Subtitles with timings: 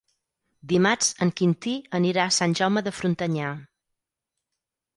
[0.71, 3.55] Dimarts en Quintí anirà a Sant Jaume de Frontanyà.